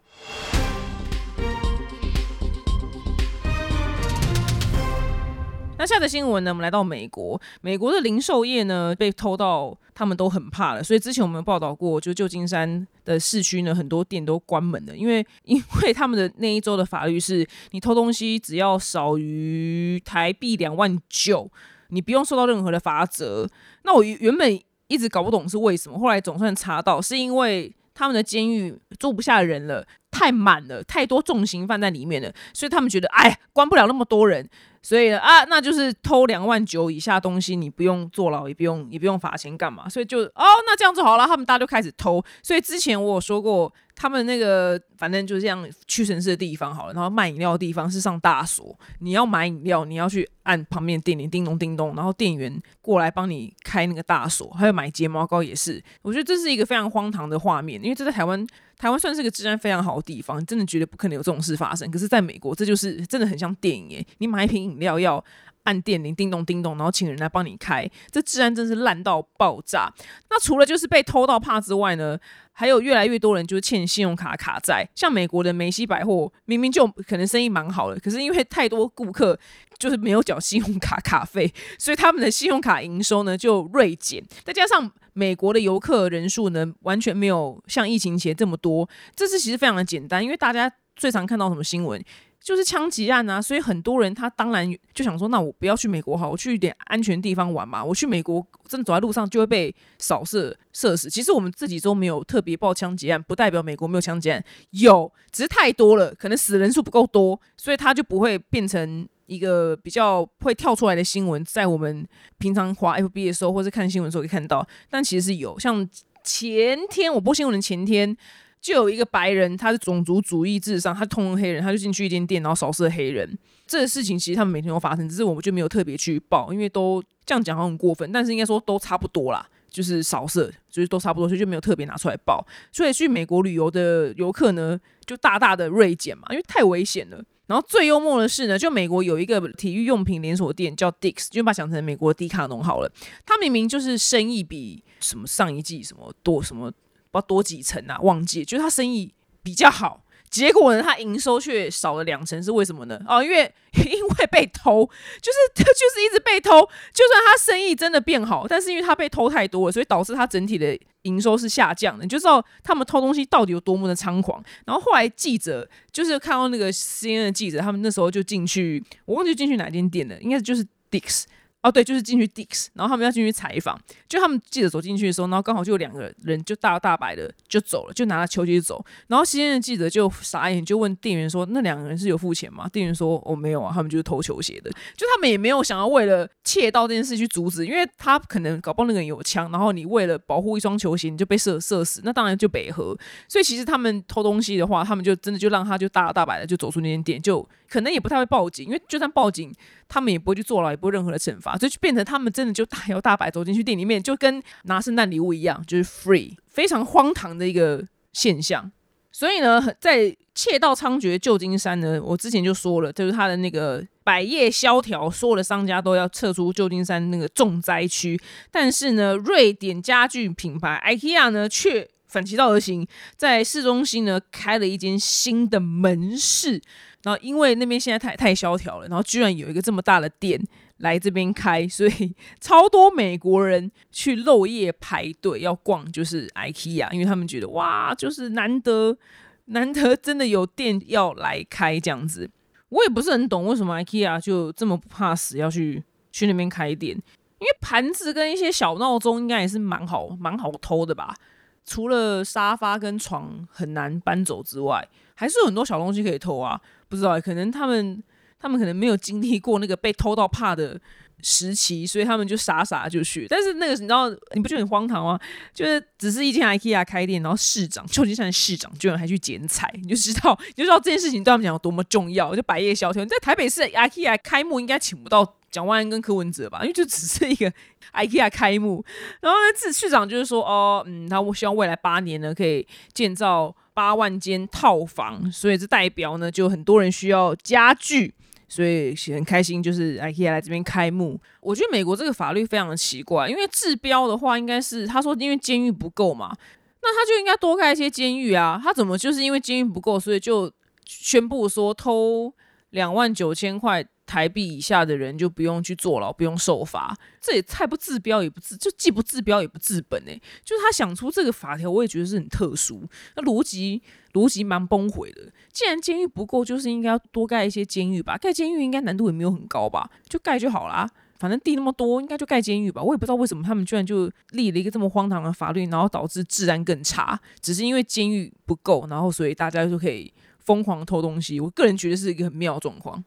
[5.80, 6.50] 那下的新闻呢？
[6.50, 10.84] 我们来到美国，美国的零售业呢被偷到，他们都很怕了。
[10.84, 21.48] 所以之前我们报道过，就旧金山的市区呢，很多店都关门了，因为因为他们的那一周的法律是，你偷东西只要少于台币两万九，
[21.90, 23.48] 你不用受到任何的罚则。
[23.84, 29.86] 那我原本一直搞不懂是为什么，后来总算查到，是因为他们的监狱住不下人了，
[30.18, 34.50] 太满了，太多重刑犯在里面了，所以他们觉得，哎，关不了那么多人。
[34.84, 39.90] 所以啊，那就是偷两万九以下东西，你不用坐牢，也不用也不用罚钱，干嘛？
[39.90, 42.24] 所以就哦，那这样子好了，他们大家就开始偷。
[42.42, 43.72] 所以之前我有说过。
[44.00, 54.52] 他们那个反正就是这样屈臣氏的地方好了，然后卖饮料的地方是上大锁，你要买饮料，你要去按旁边店铃，叮咚叮咚，然后店员过来帮你开那个大锁。
[54.52, 58.46] 还有买睫毛膏也是，我觉得这是一个非常荒唐的画面，因为这在台湾，
[58.78, 61.90] 台湾算是个治安非常好的地方，真的觉得不可能有这种事发生。
[61.92, 65.24] 可是在美国，这就是真的很像电影耶，你买一瓶饮料要。
[65.64, 69.92] 按电铃，叮咚叮咚，然后请人来帮你开，这治安真是烂到爆炸。
[70.30, 72.18] 那除了就是被偷到怕之外呢，
[72.54, 74.88] 还有越来越多人就是欠信用卡卡债。
[74.96, 79.38] 像美国的梅西百货，明明就可能生意蛮好的，可是因为太多顾客
[79.78, 84.24] 就是没有缴信用卡卡费，所以他们的信用卡营收呢就锐减。
[84.46, 92.00] 再加上美国的游客人数呢完全没有像疫情前这么多，这次其实非常的简单，因为大家最常看到什么新闻？
[92.40, 97.84] 就是枪击案啊，所以很多人他当然就想说，那我不要去美国好，我去一点安全地方玩嘛。
[97.84, 101.10] 我去美国真的走在路上就会被扫射射死。
[101.10, 112.08] 其实我们自己都没有特别报枪击案，不代表美国没有枪击案，有，只是太多了，可能死人数不够多，所以他就不会变成一个比较会跳出来的新闻，在我们
[112.40, 114.68] 平常滑 FB 的时候或者看新闻的时候可以看到。
[114.90, 115.88] 但其实是有，像
[116.24, 118.18] 前天我播新闻的前天。
[118.60, 123.38] 就有一个白人，他是种族主义至上，他痛恨黑人，他就进去一间店，然后扫射黑人。
[123.68, 132.46] 这个事情其实他们每天都发生，只是我们就没有特别去报，因为都这样讲好像很过分，但是应该说都差不多啦，就是扫射，就是都差不多，所以就没有特别拿出来报。
[132.72, 137.24] 所以去美国旅游的游客呢，就大大的锐减嘛，因为太危险了。
[137.48, 142.92] 然后最幽默的是呢，就美国有一个体育用品连锁店叫 Dick's，就把它想成美国迪卡侬好了。
[143.26, 146.72] 他明明就是生意比什么上一季什么多什么。
[147.10, 147.98] 不知道多几层啊？
[148.02, 153.00] 忘记，就是他生意比较好，结果呢，他营收却少了两成，是为什么呢？
[153.08, 153.52] 哦，因为
[153.86, 154.86] 因为被偷，
[155.22, 156.50] 就是他 就是一直被偷。
[156.94, 162.04] 就算他生意真的变好，但是因为他被偷太多了，所以导致他整体的营收是下降的。
[162.04, 164.44] 你就知道他们偷东西到底有多么的猖狂。
[164.66, 171.24] 然后后来记者就是看到那个 CNN 的记者，他们那时候就进去，我忘记进去哪间店了，应该就是 Dix。
[171.68, 173.78] 哦，对，就是进去 Dix，然后他们要进去采访，
[174.08, 192.98] 就他们记者走进去的时候，然后刚好就有两个人就大摇大摆的就走了，就拿了球鞋走，然后新鲜的记者就傻眼，就问店员说：“那两个人是有付钱吗？”店员说：“哦，没有啊，他们就是偷球鞋的。”就他们也没有想要为了窃盗这件事去阻止，因为他可能搞不好那个人有枪，然后你为了保护一双球鞋，你就被射射死，那当然就北河。
[193.28, 199.54] 所以其实他们偷东西的话，他们就真的就让他就大摇大摆的就走出那间店，就可能也不太会报警，因为就算报警。
[199.90, 208.72] 他们也不会去坐牢，也不会任何的惩罚，所以就变成他们真的就大摇大摆走进去店里面，就跟拿圣诞礼物一样，就是 free，非常荒唐的一个现象。
[209.12, 218.20] 所以呢，在窃盗猖獗旧金山呢，我之前就说了，就是他的那个百业萧条，所有的商家都要撤出旧金山那个重灾区。
[218.52, 226.62] 但是呢，瑞典家具品牌 IKEA 呢，却反其道而行，在市中心呢开了一间新的门市。
[227.02, 230.40] 然后因为那边现在太太萧条了，然后居然有一个这么大的店
[230.78, 238.98] 来这边开，所以 超多美国人去漏夜排队要逛，就是 IKEA，因为他们觉得哇，就是难得
[239.46, 242.30] 难得真的有店要来开这样子。
[242.70, 251.16] 我也不是很懂为什么 IKEA 就这么不怕死要去去那边开店，因为盘子跟一些小闹钟应该也是蛮好蛮好偷的吧。
[251.64, 256.60] 除了沙发跟床很难搬走之外，还是有很多小东西可以偷啊。
[256.90, 258.02] 不知道，可能他们
[258.40, 260.80] 他们可能没有经历过那个被偷到怕的
[261.22, 263.26] 时期，所以他们就傻傻就去。
[263.30, 265.20] 但是那个你知道，你不觉得很荒唐吗？
[265.54, 272.36] 就是只是一间 IKEA 开店，然后市长旧金山市长居然还去剪彩，你就知道，你就知道这件事情对他们讲有多么重要。
[272.36, 275.36] 就百业萧条，你在台北市 IKEA 开幕应该请不到。
[275.50, 277.52] 蒋万安跟柯文哲吧，因为就只是一个
[277.96, 278.84] IKEA 开幕，
[279.22, 288.14] 然后呢，市市长就是说，哦，嗯，他希望未来八年呢可以建造八万间套房，所以这代表呢就很多人需要家具，
[288.48, 291.20] 所以很开心，就是 IKEA 来这边开幕。
[291.42, 296.36] 我觉得美国这个法律非常的奇怪，因为治标的话应该是他说因为监狱不够嘛，
[296.82, 300.52] 那他就应该多开一些监狱啊，他怎么就是因为监狱不够，所以就
[300.86, 302.34] 宣布说偷
[302.70, 303.86] 两万九千块。
[304.08, 310.20] 台币以下的人就不用去坐牢，不用受罚，这也太不治标也不治，就既不治标也不治本哎。
[310.44, 312.84] 就是他想出这个法条，我也觉得是很特殊，
[313.16, 315.32] 那逻辑逻辑蛮崩毁的。
[315.52, 318.18] 既然监狱不够，就是应该要多盖一些监狱吧？
[318.18, 319.90] 盖监狱应该难度也没有很高吧？
[320.08, 320.90] 就盖就好啦。
[321.20, 322.82] 反正地那么多，应该就盖监狱吧。
[322.82, 331.40] 我也不知道为什么他们居然就立了一个这么荒唐的法律，然后导致治安更差，只是因为监狱不够，然后所以大家就可以疯狂偷东西。
[331.40, 333.04] 我个人觉得是一个很妙的状况。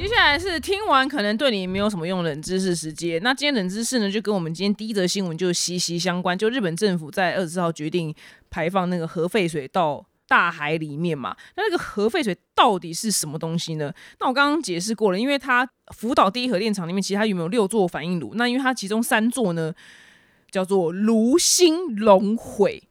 [0.00, 3.22] 接下来是听完可能对你没有什么用冷知识时间。
[3.22, 6.36] 那今天冷知识呢，就跟我们今天第一则新闻就息息相关。
[6.36, 8.14] 就日本政府在二十四号决定
[8.48, 11.36] 排放那个核废水到大海里面嘛。
[11.54, 13.92] 那那个核废水到底是什么东西呢？
[14.20, 18.32] 那我刚刚解释过了，因为它福岛第一核电厂里面其实它有没有六座反应炉？
[18.36, 19.70] 那因为它其中三座呢
[20.50, 22.82] 叫做炉心熔毁，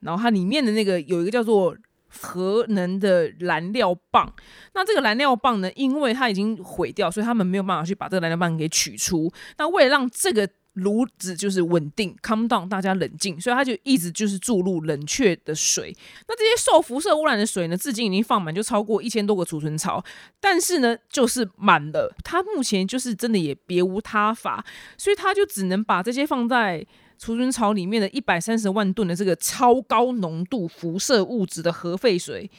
[0.00, 1.76] 然后它里面的那个有一个叫做。
[2.20, 4.32] 核能的燃料棒，
[4.74, 5.70] 那这个燃料棒呢？
[5.74, 9.32] 因为它已经毁掉，所以他们没有办法去把这个燃料棒给取出。
[9.58, 15.96] 那为了让这个炉子就是稳定，calm down，大家冷静，所以他就一直就是注入冷却的水。
[16.26, 20.04] 那这些受辐射污染的水呢，至今已经放满，就超过一千多个储存槽。
[20.40, 24.64] 但是呢，就是满了，他目前就是真的也别无他法，
[24.96, 26.86] 所以他就只能把这些放在。
[27.24, 32.50] 储存槽里面的一百三十万吨的这个超高浓度辐射物质的核废水，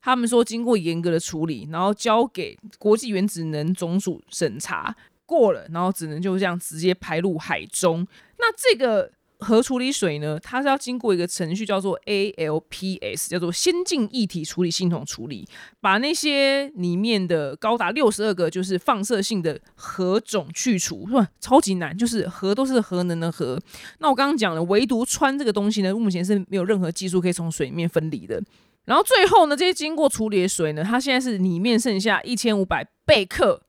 [0.00, 4.92] 他们说经过严格的处理，然后交给国际原子能总署审查
[5.24, 8.04] 过了，然后只能就这样直接排入海中。
[8.38, 9.08] 那这个
[9.42, 15.46] 核处理水呢，它是要经过一个程序叫做 ALPS，叫做先进液体处理系统处理，
[15.80, 21.28] 把那些里面的高达六十二个就是放射性的核种去除，是吧？
[21.40, 23.60] 超级难，就是核都是核能的核。
[23.98, 28.42] 那我刚刚讲了，唯独氚这个东西呢，目前是没有任何技术可以从水面分离的。
[28.84, 33.62] 然后最后呢，这些经过处理的水呢，它现在是里面剩下一千五百贝克，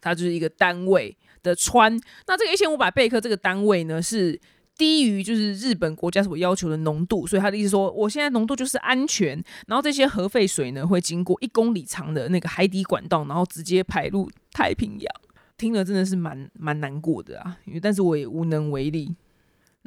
[0.00, 2.00] 它就是一个单位的氚。
[2.26, 4.38] 那这个一千五百贝克这个单位呢，是
[4.78, 9.30] 低于就是日本国家所要求的浓度，所以他的意思说，我现在浓度就是安全。
[9.66, 15.14] 然后这些核废水呢，会经过一公里长的那个海底管道，然后直接排入太平洋。
[15.56, 19.14] 听了真的是蛮蛮难过的啊，因为但是我也无能为力。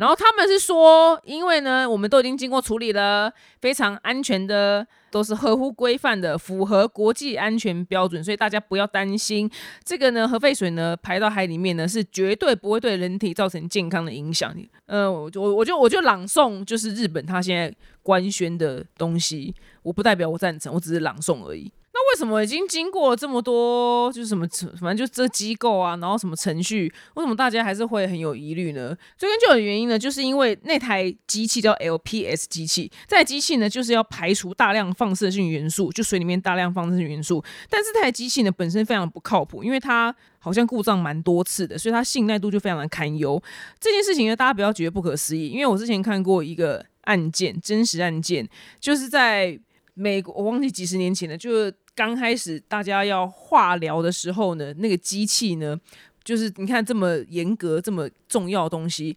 [0.01, 9.47] 然后他们是说，因为呢，我们都已经经过处理了，非常安全的，都是合乎规范的，符合国际安全标准，所以大家不要担心。
[9.85, 14.51] 这个呢，核废水呢排到海里面呢，是绝对不会对人体造成健康的影响。
[14.87, 21.71] 呃，我我我就我就朗诵，就是日本他现在官宣的东西，我不代表我赞成，我只是朗诵而已。
[22.11, 24.45] 为什么已经经过这么多，就是什么，
[24.81, 28.95] 反正就这机构啊，然后什么程序，为什么大家还是会很有疑虑呢？
[29.17, 37.41] 最根究的原因呢，就是因为那台机器叫 LPS 机器，这台机器呢就是要排除大量放射性元素，就水里面大量放射性元素。
[37.69, 43.41] 但这台机器呢本身非常不靠谱，因为它好像故障蛮多次的，所以它信赖度就非常的堪忧。
[43.79, 48.47] 这件事情呢，大家不要觉得不可思议，因为我之前看过一个案件，真实案件，
[48.79, 49.57] 就是在
[49.93, 51.71] 美国，我忘记几十年前了，就。
[51.93, 55.77] 刚开始大家要化疗的时候呢，那个机器呢，
[56.23, 59.15] 就是你看这么严格、这么重要的东西，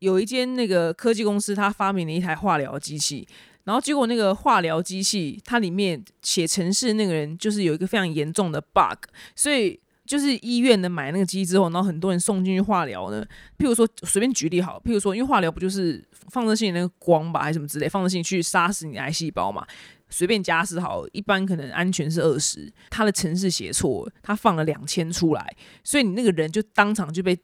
[0.00, 3.26] 有一间那个科技公司，它发明了一台化疗机器，
[3.62, 13.24] 然后结果那个化疗机器它里面写程式那个人就是有一个非常严重的 bug，所以就是医院呢买那个机之后，然后很多人送进去化疗呢，
[13.56, 19.64] 譬如说随便举例好，譬如说因为化疗不就是放射性那个光吧，还是什么之类，放射性去杀死你癌细胞嘛。
[20.08, 27.38] 随便加是好，一般可能安全是二十，他的城市写错，他放了两千出来，所以你那个人就当场就被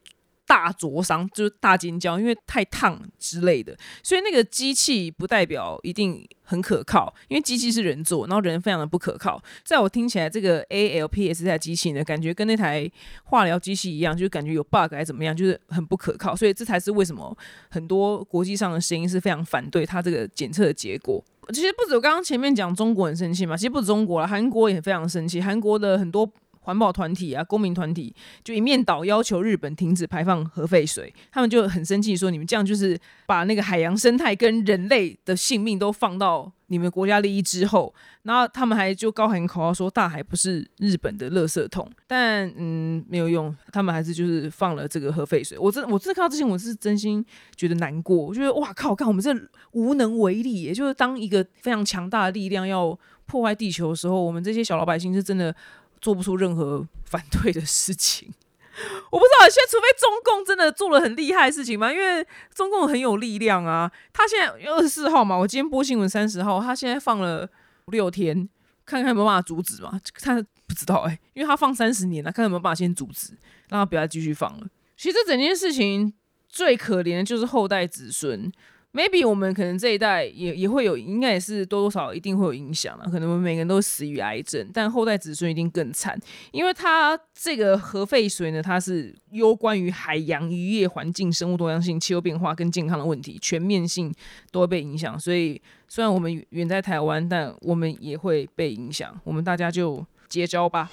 [0.47, 3.77] 大灼伤，就是大尖叫，因为太烫之类的。
[4.03, 9.43] 所以那个机器不代表一定很可靠，因为机器是人做，然后人非常的不可靠。
[9.65, 12.91] 在我听起来，这个 ALPS 这台机器呢，感觉跟那台
[13.25, 16.37] 化疗机器一样，就是感觉有 bug 还是怎么样，就是很不可靠。
[16.37, 17.37] 所以这才是为什么
[17.71, 21.23] 很多国际上的声音是非常反对它这个检测的结果。
[21.53, 25.41] 其实不止我刚刚前面讲中国很生气嘛，其实不止中国了，韩国也非常生气。
[25.41, 26.31] 韩国的很多
[26.63, 45.59] 环保团体啊、公民团体就一面倒要求日本停止排放核废水，他们就很生气说：“你们这样就是把那个海洋生态跟人类的性命都放到。”你们国家利益之后，然后他们还就高喊口号说大海不是日本的垃圾桶，但嗯没有用，他们还是就是放了这个核废水。
[45.59, 47.23] 我真我真的看到这些我是真心
[47.57, 49.31] 觉得难过，我觉得哇靠，看我们这
[49.73, 55.55] 无能为力，也就是当一个非常强大的力量要破坏地球的时候，我们这些小老百姓是真的
[56.03, 58.35] 做不出任何反对的事情。
[59.11, 61.93] 我不知道，现在除非中共真的做了很厉害的事情嘛？
[61.93, 63.91] 因为中共很有力量啊。
[64.13, 67.49] 他现在二十四号嘛，我今天播新闻三十号，他现在放了
[67.87, 68.49] 五六天，
[68.85, 70.01] 看看有没有办法阻止嘛？
[70.21, 70.35] 他
[70.67, 73.37] 不知道哎，因为他放三十年了，看有没有办法先阻止，
[73.69, 74.67] 让他不要继续放了。
[74.97, 76.13] 其实这整件事情
[76.49, 78.51] 最可怜的就是后代子孙。
[78.95, 83.07] Maybe 我们可能这一代也也会有，应该也是多多少少一定会有影响了。
[83.11, 86.19] 可能我们每个人都死于癌症，但后代子孙一定更惨，
[86.51, 94.13] 因为它这个核废水呢，它是攸关于海洋渔业环境、生物多样性、气候变化跟健康的问题，全面性
[94.51, 95.19] 都会被影响。
[95.19, 99.19] 所以虽然我们远在台湾，但我们也会被影响。
[99.25, 100.91] 我们大家就结交吧。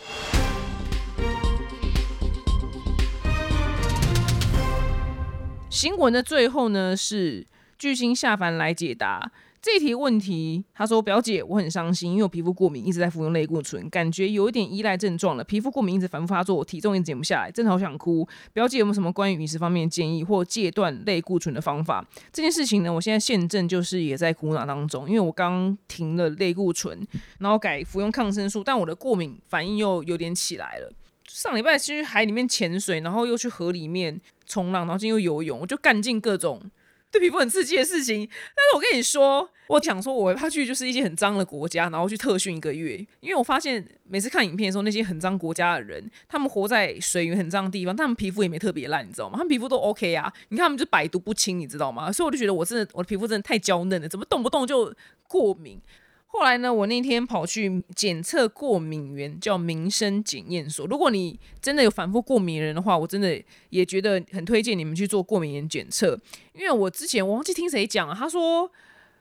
[5.69, 7.45] 新闻的最后呢是。
[7.79, 10.63] 巨星下凡来解答这题问题。
[10.73, 15.43] 他说：“表姐，我很伤心，因为我皮肤过敏，一直在服用类固醇，感觉有一点依赖症状了。
[15.43, 18.27] 皮肤过敏一直反复发作，体重也减不下来，真的好想哭。
[18.53, 22.05] 表姐有没有什么关于饮食方面的建议或戒断类固醇的方法？
[22.31, 27.07] 这件事情呢，我现在现正就是也在苦恼当中，因为我刚停了类固醇，
[27.39, 30.91] 然后改服用抗生素，但我的过敏反应又有点起来了。
[31.27, 36.61] 上礼拜去海里面潜水，然后又去河里面冲浪，然后今天又游泳，我就干尽各种。”
[37.11, 49.37] 对皮肤很刺激的事情，但是我跟你说，我想说，我怕去就是一些很脏的国家，然后去特训一个月，因为我发现每次看影片的时候，那些很脏国家的人，他们活在水源很脏的地方，他们皮肤也没特别烂，你知道吗？
[49.37, 52.11] 他们皮肤都 OK 啊，你看他们就百毒不侵，你知道吗？
[52.11, 54.93] 所以我就觉得我真的我的皮肤真的太娇嫩了，怎么动不动就
[55.27, 55.81] 过敏？
[56.31, 60.85] 后来呢，我那天跑去检测过敏源，叫民生检验所。
[60.85, 66.17] 如果你真的有反复过敏人的话，我真的也觉得很推荐你们去做过敏原检测。
[66.53, 68.71] 因为我之前我忘记听谁讲了，他说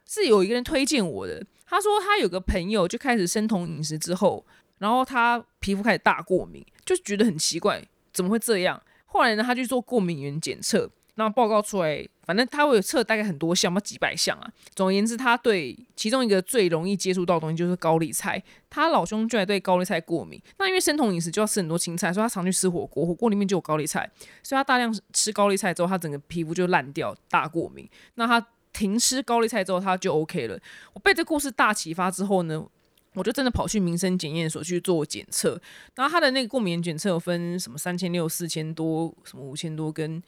[0.06, 1.44] 是有一个人推荐我的。
[1.66, 4.44] 他说他有个朋友就开始生酮饮食之后，
[4.78, 7.82] 然后他皮肤开始大过敏，就觉得很奇怪，
[8.12, 8.80] 怎么会这样？
[9.06, 10.90] 后来呢，他去做过敏原检测。
[11.14, 14.52] 那报告出来，反正他会有测大概很多项，嘛几百项啊。
[14.74, 18.42] 总而言之，他对其中一个最容易接触到的东西就是高丽菜。
[18.68, 20.38] 他老兄居然对高丽菜过敏。
[20.58, 24.06] 那因为生酮饮食就要吃很多青菜，所以他常去吃火锅，火锅里面就有高丽菜，
[24.42, 27.88] 所以他大量吃高丽菜之后，他整个皮肤就烂掉，大过敏。
[28.16, 30.60] 那他停吃高丽菜之后，他就 OK 了。
[30.92, 32.62] 我被这故事大启发之后呢，
[33.14, 35.58] 我就真的跑去民生检验所去做检测。
[35.94, 40.22] 然后他的那个过敏检测有分什么三千六、四千多、什么五千多跟。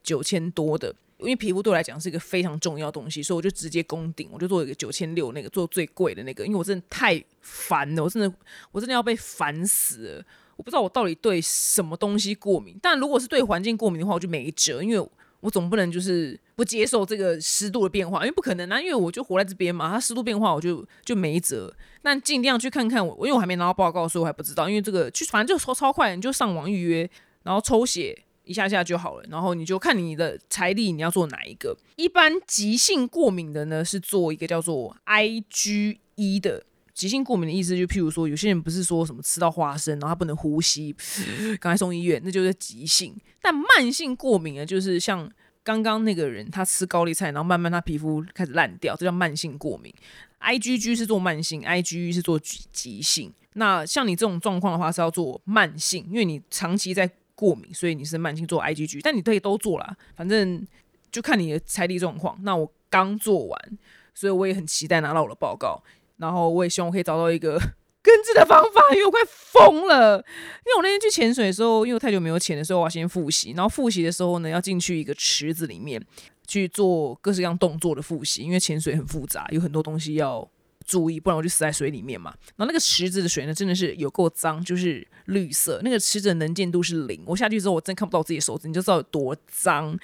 [0.00, 8.32] 九千多的，因为皮肤对我来讲是一个非常重要东西，所以我就直接攻顶，我就做一个九千六那个，做最贵的那个，因为我真的太烦了，我真的
[8.70, 10.24] 我真的要被烦死了。
[10.56, 15.08] 我不知道我到底对什么东西过敏，但如果是对环境过敏的话，我就没辙，因为
[15.40, 21.72] 我总不能就是不接受这个湿度的变化，因为不可能啊，因为我就活在这边嘛，它湿度变化我就就没辙。
[22.02, 27.10] 但尽量去看看我，因为我还没拿到报告，所以我还不知道，因为这个去反正就超超快，你就上网预约，
[27.44, 28.24] 然后抽血。
[28.48, 31.76] 一下下就好了，然后你就看你的财力，你要做哪一个？
[31.96, 40.96] 一般急性过敏的呢，是做一个叫做 IgE 的急性过敏的意思，就譬如说，有些人不是说什么吃到花生，然后他不能呼吸，
[41.60, 43.14] 赶快送医院，那就是急性。
[43.42, 45.30] 但慢性过敏呢，就是像
[45.62, 49.94] 刚刚那个人，他吃高丽菜，然后慢慢他皮肤开始烂掉，这叫慢性过敏。
[50.40, 53.32] IgG 是做慢性，IgE 是做急性。
[53.52, 57.10] 那像你这种状况的话，是要做慢性，因为你长期在。
[57.38, 60.66] 过敏，所以你是慢性做 IgG，但你可以都做了，反正
[61.12, 62.36] 就看你的财力状况。
[62.42, 63.78] 那我刚做完，
[64.12, 65.80] 所以我也很期待拿到我的报告，
[66.16, 67.52] 然后我也希望我可以找到一个
[68.02, 70.16] 根治的方法，因为我快疯了。
[70.16, 76.04] 因为我那天去潜水的时候，因为我太久没有潜的时候，我要先复习，然后复习的时候呢，要进去一个池子里面
[76.48, 80.48] 去做各式各样动作的复习，因为潜水很复杂，有很多东西要。
[80.88, 82.34] 注意，不然我就死在水里面嘛。
[82.56, 85.78] 然后那个池子的水呢，真的是有够脏，就是绿色。
[85.84, 89.96] 那个池子能见度是零，我下去之后，我真看不到自己的手指，你就知道有多脏。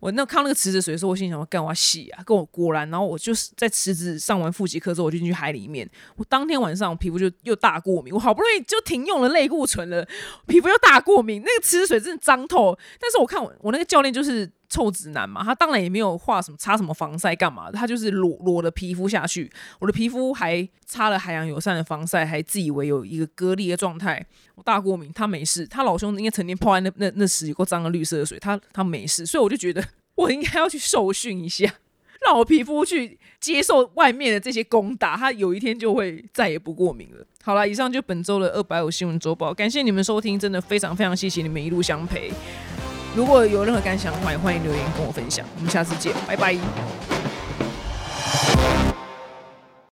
[0.00, 2.24] 我那看那个池子水的时候，我心想：我干我洗啊！
[2.24, 5.88] 跟我果然，然后我就是在池子上完复习课之后，我就进去海里面。
[6.16, 10.04] 我当天晚上皮肤就又大过敏，我好不容易就停用了类固醇了，
[10.48, 11.40] 皮肤又大过敏。
[11.40, 12.76] 那个池子水真的脏透。
[13.00, 14.50] 但是我看我我那个教练就是。
[14.72, 24.24] 臭直男嘛，他当然也没有画什么擦什么防晒干嘛，他就是裸裸的皮肤下去，我的皮肤还擦了海洋友善的防晒，还自以为有一个隔离的状态。
[24.54, 29.84] 我大过敏，他没事，他老兄应该成天泡在那那那池有够脏的绿色的水，他他没事，所以我就觉得
[30.16, 31.70] 我应该要去受训一下，
[32.24, 37.26] 让我皮肤去接受外面的这些攻打，他有一天就会再也不过敏了。
[37.44, 42.32] 好了，以上就本周的二百五新闻周报，感谢你们收听，真的非常非常谢谢你们一路相陪。
[43.14, 45.44] 如果有任何感想的话，也欢迎留言跟我分享。
[45.56, 46.56] 我们下次见，拜拜。